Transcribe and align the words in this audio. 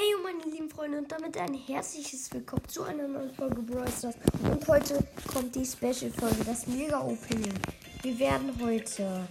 Hey 0.00 0.14
meine 0.22 0.44
lieben 0.54 0.70
Freunde 0.70 0.98
und 0.98 1.10
damit 1.10 1.36
ein 1.38 1.54
herzliches 1.54 2.32
Willkommen 2.32 2.68
zu 2.68 2.84
einer 2.84 3.08
neuen 3.08 3.32
Folge 3.32 3.60
Brawl 3.62 3.88
Stars. 3.88 4.14
Und 4.44 4.68
heute 4.68 5.04
kommt 5.26 5.56
die 5.56 5.64
Special-Folge, 5.64 6.44
das 6.46 6.68
Mega-Opening. 6.68 7.54
Wir 8.02 8.18
werden 8.20 8.54
heute 8.62 9.26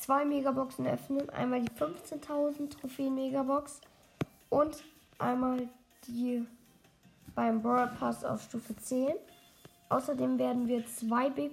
zwei 0.00 0.24
Megaboxen 0.24 0.86
öffnen. 0.86 1.28
Einmal 1.30 1.60
die 1.60 1.70
15.000 1.70 2.70
Trophäen-Megabox 2.70 3.80
und 4.48 4.84
einmal 5.18 5.68
die 6.06 6.46
beim 7.34 7.62
Brawl 7.62 7.88
Pass 7.98 8.24
auf 8.24 8.42
Stufe 8.42 8.76
10. 8.76 9.08
Außerdem 9.88 10.38
werden 10.38 10.68
wir 10.68 10.86
zwei 10.86 11.30
Big, 11.30 11.50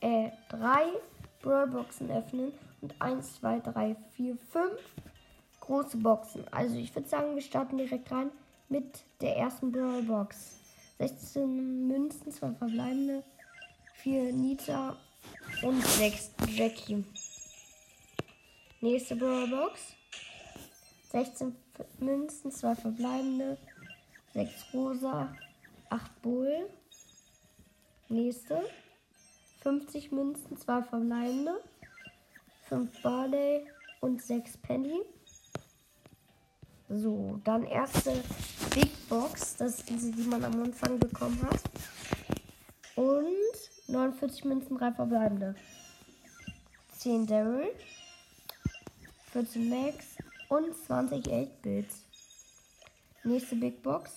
äh, 0.00 0.30
drei 0.48 0.84
Brawl 1.42 1.66
Boxen 1.66 2.08
öffnen 2.08 2.52
und 2.82 2.94
1, 3.00 3.40
2, 3.40 3.58
3, 3.58 3.96
4, 4.16 4.38
5 4.52 4.70
große 5.62 5.96
Boxen. 5.96 6.44
Also 6.50 6.76
ich 6.76 6.94
würde 6.94 7.08
sagen, 7.08 7.34
wir 7.34 7.42
starten 7.42 7.78
direkt 7.78 8.10
rein 8.10 8.30
mit 8.68 9.04
der 9.20 9.36
ersten 9.36 9.72
Brawl 9.72 10.02
Box. 10.02 10.58
16 10.98 11.88
Münzen, 11.88 12.30
2 12.30 12.52
verbleibende, 12.52 13.22
4 13.94 14.32
Nita 14.32 14.96
und 15.62 15.82
6 15.84 16.32
Jackie. 16.48 17.04
Nächste 18.80 19.16
Brawl 19.16 19.48
Box. 19.48 19.94
16 21.10 21.54
Münzen, 21.98 22.50
2 22.50 22.74
verbleibende, 22.74 23.58
6 24.34 24.74
Rosa, 24.74 25.34
8 25.90 26.22
Bull. 26.22 26.68
Nächste. 28.08 28.62
50 29.62 30.10
Münzen, 30.10 30.56
2 30.56 30.82
verbleibende, 30.82 31.60
5 32.68 33.02
Barley 33.02 33.64
und 34.00 34.20
6 34.20 34.56
Penny. 34.56 35.00
So, 36.94 37.40
dann 37.44 37.64
erste 37.64 38.22
Big 38.74 39.08
Box. 39.08 39.56
Das 39.56 39.78
ist 39.78 39.88
diese, 39.88 40.12
die 40.12 40.24
man 40.24 40.44
am 40.44 40.62
Anfang 40.62 40.98
bekommen 40.98 41.40
hat. 41.42 41.62
Und 42.96 43.26
49 43.88 44.44
Münzen, 44.44 44.76
3 44.76 44.92
verbleibende. 44.92 45.54
10 46.98 47.26
Daryl. 47.26 47.72
14 49.32 49.70
Max 49.70 50.04
und 50.50 50.76
20 50.86 51.24
8-Bits. 51.24 52.02
Nächste 53.24 53.56
Big 53.56 53.82
Box. 53.82 54.12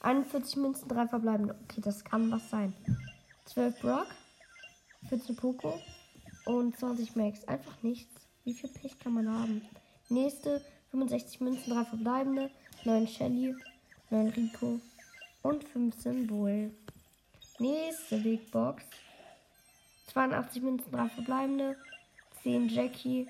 41 0.00 0.56
Münzen, 0.56 0.88
3 0.88 1.06
verbleibende. 1.06 1.56
Okay, 1.62 1.80
das 1.80 2.02
kann 2.02 2.32
was 2.32 2.50
sein. 2.50 2.74
12 3.44 3.80
Brock. 3.80 4.08
14 5.08 5.36
Poco. 5.36 5.78
Und 6.44 6.76
20 6.76 7.14
Max. 7.14 7.44
Einfach 7.44 7.80
nichts. 7.84 8.12
Wie 8.42 8.54
viel 8.54 8.70
Pech 8.70 8.98
kann 8.98 9.14
man 9.14 9.32
haben? 9.32 9.62
Nächste 10.08 10.60
65 10.90 11.40
Münzen, 11.40 11.72
3 11.72 11.84
verbleibende, 11.84 12.50
9 12.84 13.06
Shelly, 13.08 13.54
9 14.10 14.28
Rico 14.28 14.80
und 15.42 15.64
15 15.64 16.26
Bull. 16.26 16.70
Nächste 17.58 18.18
Big 18.18 18.50
Box. 18.50 18.84
82 20.12 20.62
Münzen, 20.62 20.92
3 20.92 21.08
verbleibende, 21.08 21.76
10 22.42 22.68
Jackie, 22.68 23.28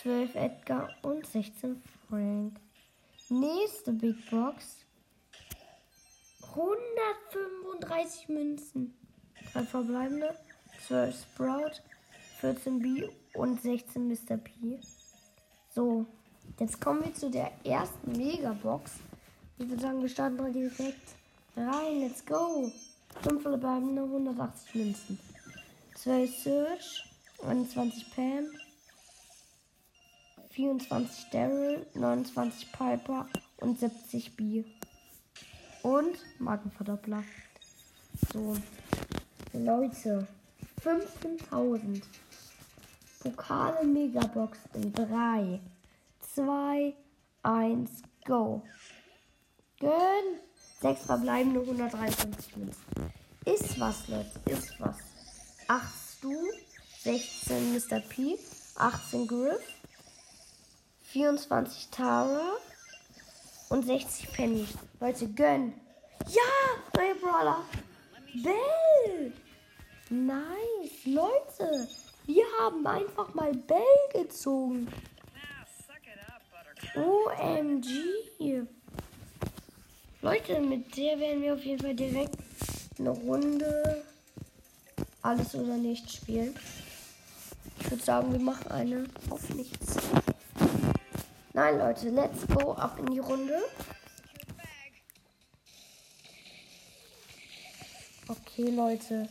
12 0.00 0.34
Edgar 0.34 0.90
und 1.02 1.26
16 1.26 1.82
Frank. 2.08 2.58
Nächste 3.28 3.92
Big 3.92 4.30
Box. 4.30 4.84
135 6.50 8.28
Münzen. 8.28 8.94
3 9.52 9.62
verbleibende, 9.64 10.34
12 10.86 11.22
Sprout, 11.22 11.82
14 12.40 12.78
B 12.80 13.08
und 13.34 13.60
16 13.60 14.08
Mr. 14.08 14.36
P. 14.36 14.80
So, 15.70 16.06
Jetzt 16.58 16.80
kommen 16.80 17.04
wir 17.04 17.14
zu 17.14 17.30
der 17.30 17.50
ersten 17.64 18.12
Megabox. 18.12 18.92
Ich 19.58 19.68
würde 19.68 19.82
sagen, 19.82 20.00
wir 20.02 20.08
starten 20.08 20.36
mal 20.36 20.52
direkt 20.52 21.14
rein. 21.56 22.00
Let's 22.00 22.24
go. 22.24 22.70
5 23.22 23.42
verbleibende 23.42 24.02
180 24.02 24.74
Münzen. 24.74 25.18
12 25.94 26.36
Search, 26.42 27.04
21 27.46 28.14
Pam, 28.14 28.46
24 30.50 31.30
Daryl, 31.30 31.86
29 31.94 32.72
Piper 32.72 33.26
und 33.58 33.78
70 33.78 34.36
B. 34.36 34.64
Und 35.82 36.18
Markenverdoppler. 36.38 37.24
So. 38.32 38.56
Leute. 39.52 40.26
15.000. 40.84 42.02
Pokale 43.22 43.86
Megabox 43.86 44.58
in 44.74 44.92
3, 44.92 45.60
2, 46.34 46.94
1, 47.42 47.90
go. 48.24 48.62
Gönn. 49.78 50.40
6 50.80 51.04
verbleibende 51.04 51.60
153 51.60 52.56
Münzen. 52.56 52.82
Ist 53.44 53.78
was, 53.78 54.08
Leute. 54.08 54.30
Ist 54.46 54.80
was. 54.80 54.96
8 55.68 55.82
Stu. 56.16 56.32
16 57.02 57.74
Mr. 57.74 58.00
P. 58.00 58.38
18 58.76 59.26
Griff. 59.26 59.62
24 61.02 61.90
Tara. 61.90 62.52
Und 63.68 63.84
60 63.84 64.32
Penny. 64.32 64.66
Leute, 65.00 65.28
gönn. 65.28 65.74
Ja, 66.28 66.96
neue 66.96 67.14
Brawler. 67.16 67.64
Bell. 68.42 69.32
Nice. 70.08 71.04
Leute, 71.04 71.88
wir 72.26 72.44
haben 72.60 72.86
einfach 72.86 73.34
mal 73.34 73.52
Bell 73.52 73.80
gezogen. 74.12 74.88
OMG. 76.94 78.66
Leute, 80.20 80.60
mit 80.60 80.96
der 80.96 81.18
werden 81.18 81.42
wir 81.42 81.54
auf 81.54 81.64
jeden 81.64 81.80
Fall 81.80 81.94
direkt 81.94 82.36
eine 82.98 83.10
Runde 83.10 84.04
alles 85.22 85.54
oder 85.54 85.76
nichts 85.76 86.14
spielen. 86.14 86.54
Ich 87.80 87.90
würde 87.90 88.02
sagen, 88.02 88.32
wir 88.32 88.40
machen 88.40 88.70
eine 88.70 89.04
auf 89.30 89.48
nichts. 89.54 89.96
Nein, 91.52 91.78
Leute, 91.78 92.08
let's 92.10 92.46
go 92.46 92.72
ab 92.72 92.98
in 92.98 93.06
die 93.06 93.18
Runde. 93.18 93.58
Okay, 98.28 98.70
Leute. 98.70 99.28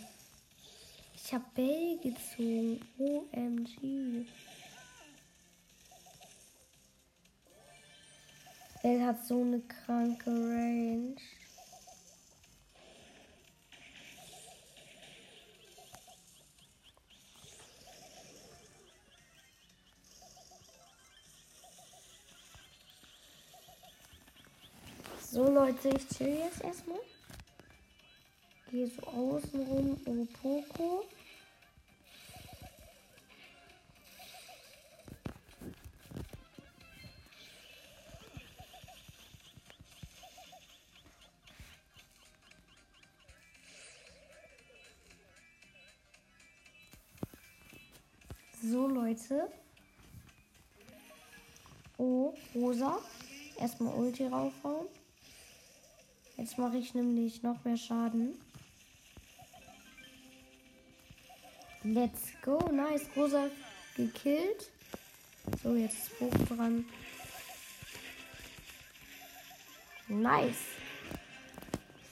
Ich 1.16 1.34
habe 1.34 1.46
Bell 1.56 1.98
gezogen. 2.04 2.82
OMG. 2.98 4.28
Er 8.84 9.06
hat 9.06 9.24
so 9.28 9.42
eine 9.42 9.60
kranke 9.60 10.32
Range. 10.32 11.16
So 25.32 25.50
Leute, 25.50 25.90
ich 25.90 26.08
chill 26.10 26.40
jetzt 26.40 26.64
erstmal. 26.64 26.98
Gehe 28.72 28.88
so 28.88 29.04
außen 29.04 29.62
rum 29.62 30.02
um 30.06 30.28
Poco. 30.28 30.81
So, 48.72 48.88
Leute. 48.88 49.52
Oh, 51.98 52.34
rosa. 52.56 53.00
Erstmal 53.60 53.94
Ulti 53.96 54.26
raufhauen. 54.28 54.88
Jetzt 56.38 56.58
mache 56.58 56.78
ich 56.78 56.94
nämlich 56.94 57.44
noch 57.44 57.62
mehr 57.66 57.76
Schaden. 57.76 58.34
Let's 61.84 62.32
go. 62.42 62.60
Nice. 62.72 63.08
Rosa 63.14 63.50
gekillt. 63.98 64.72
So, 65.62 65.76
jetzt 65.76 65.98
ist 65.98 66.20
Bogen 66.20 66.46
dran. 66.46 66.86
Nice. 70.08 70.64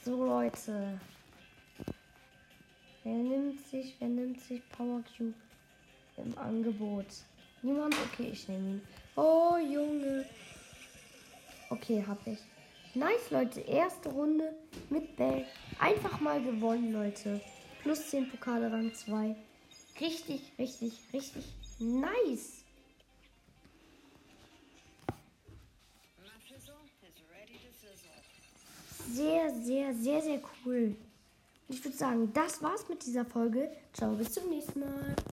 So, 0.04 0.26
Leute. 0.26 1.00
Wer 3.02 3.14
nimmt 3.14 3.66
sich, 3.66 3.96
wer 3.98 4.08
nimmt 4.08 4.42
sich 4.42 4.60
Power 4.68 5.02
Cube? 5.16 5.32
Im 6.24 6.36
Angebot. 6.38 7.06
Niemand? 7.62 7.94
Okay, 8.12 8.30
ich 8.32 8.48
nehme 8.48 8.68
ihn. 8.68 8.82
Oh, 9.16 9.56
Junge. 9.56 10.26
Okay, 11.70 12.04
hab 12.06 12.26
ich. 12.26 12.38
Nice, 12.94 13.30
Leute. 13.30 13.60
Erste 13.60 14.08
Runde 14.08 14.54
mit 14.88 15.16
Bell. 15.16 15.46
Einfach 15.78 16.20
mal 16.20 16.42
gewonnen, 16.42 16.92
Leute. 16.92 17.40
Plus 17.82 18.10
10 18.10 18.30
Pokale 18.30 18.72
Rang 18.72 18.92
2. 18.92 19.36
Richtig, 20.00 20.52
richtig, 20.58 20.98
richtig 21.12 21.44
nice. 21.80 22.64
Sehr, 29.12 29.50
sehr, 29.54 29.94
sehr, 29.94 30.22
sehr 30.22 30.40
cool. 30.64 30.94
Ich 31.68 31.84
würde 31.84 31.96
sagen, 31.96 32.32
das 32.32 32.62
war's 32.62 32.88
mit 32.88 33.04
dieser 33.04 33.24
Folge. 33.24 33.70
Ciao, 33.92 34.12
bis 34.14 34.32
zum 34.32 34.48
nächsten 34.48 34.80
Mal. 34.80 35.16